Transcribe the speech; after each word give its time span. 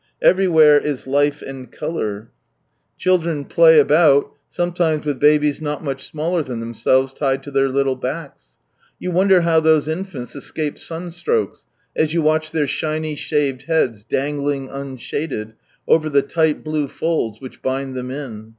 Everywhere 0.19 0.79
is 0.79 1.05
life 1.05 1.43
and 1.43 1.71
colour: 1.71 2.31
children 2.97 3.45
play 3.45 3.79
about, 3.79 4.31
sometimes 4.49 5.05
with 5.05 5.19
babies 5.19 5.61
not 5.61 5.83
much 5.83 6.09
smaller 6.09 6.41
than 6.41 6.59
themselves, 6.59 7.13
tied 7.13 7.43
to 7.43 7.51
their 7.51 7.69
little 7.69 7.95
backs. 7.95 8.57
You 8.97 9.11
wonder 9.11 9.41
how 9.41 9.59
those 9.59 9.87
infants 9.87 10.35
escape 10.35 10.77
sunstrokes, 10.79 11.65
as 11.95 12.15
you 12.15 12.23
watch 12.23 12.51
iheir 12.51 12.67
shiny 12.67 13.13
shaved 13.13 13.65
heads 13.65 14.03
dangling 14.03 14.69
unshaded, 14.69 15.53
over 15.87 16.09
the 16.09 16.23
tight 16.23 16.63
blue 16.63 16.87
folds 16.87 17.39
which 17.39 17.61
bind 17.61 17.93
them 17.93 18.09
in. 18.09 18.49